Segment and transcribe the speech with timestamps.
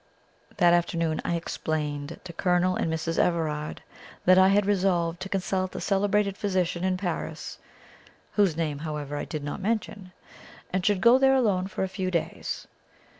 [0.57, 3.19] That afternoon I explained to Colonel and Mrs.
[3.19, 3.83] Everard
[4.25, 7.59] that I had resolved to consult a celebrated physician in Paris
[8.31, 10.11] (whose name, however, I did not mention),
[10.73, 12.67] and should go there alone for a few days.